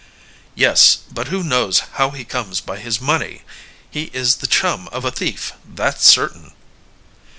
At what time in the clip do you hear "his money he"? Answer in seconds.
2.79-4.05